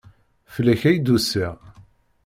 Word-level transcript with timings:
Fell-ak 0.53 0.81
ay 0.89 0.97
d-usiɣ. 0.99 1.55